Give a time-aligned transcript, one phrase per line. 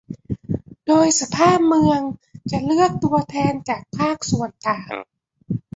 [0.87, 2.01] โดยสภาพลเมือง
[2.51, 4.89] จะเลือกตัวแทนจากภาคส่วนต่าง